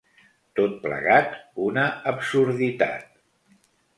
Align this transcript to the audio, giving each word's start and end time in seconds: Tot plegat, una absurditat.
Tot 0.59 0.71
plegat, 0.85 1.35
una 1.67 1.85
absurditat. 2.13 3.07